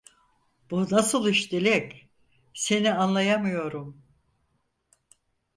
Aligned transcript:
Bu 0.71 0.87
nasıl 0.91 1.27
iş 1.27 1.51
Dilek, 1.51 2.09
seni 2.53 2.93
anlayamıyorum… 2.93 4.03